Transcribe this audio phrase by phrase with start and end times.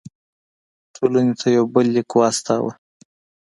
[0.95, 2.71] ټولنې ته یو بل لیک واستاوه.